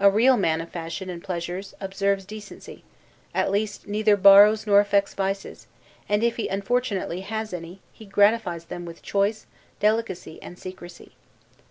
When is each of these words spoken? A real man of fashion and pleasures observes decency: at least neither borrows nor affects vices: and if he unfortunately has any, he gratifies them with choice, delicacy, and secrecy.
A 0.00 0.10
real 0.10 0.38
man 0.38 0.62
of 0.62 0.70
fashion 0.70 1.10
and 1.10 1.22
pleasures 1.22 1.74
observes 1.78 2.24
decency: 2.24 2.84
at 3.34 3.50
least 3.50 3.86
neither 3.86 4.16
borrows 4.16 4.66
nor 4.66 4.80
affects 4.80 5.12
vices: 5.12 5.66
and 6.08 6.24
if 6.24 6.36
he 6.36 6.48
unfortunately 6.48 7.20
has 7.20 7.52
any, 7.52 7.82
he 7.92 8.06
gratifies 8.06 8.64
them 8.64 8.86
with 8.86 9.02
choice, 9.02 9.44
delicacy, 9.78 10.40
and 10.42 10.58
secrecy. 10.58 11.12